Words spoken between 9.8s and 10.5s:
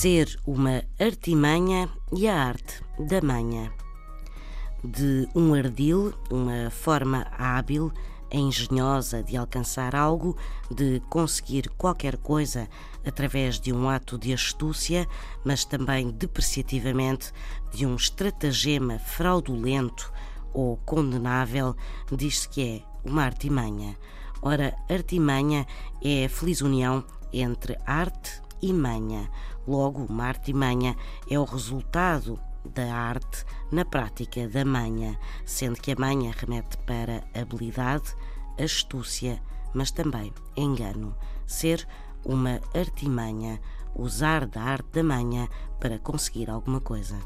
algo,